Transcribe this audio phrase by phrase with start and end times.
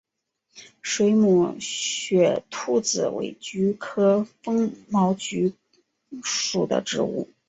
[0.81, 5.53] 水母雪兔子为菊科风毛菊
[6.23, 7.31] 属的植物。